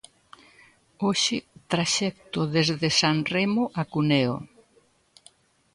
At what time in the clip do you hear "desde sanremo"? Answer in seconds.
2.55-3.63